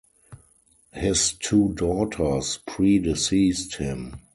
His 0.93 1.33
two 1.33 1.75
daughters 1.75 2.57
predeceased 2.65 3.75
him. 3.75 4.15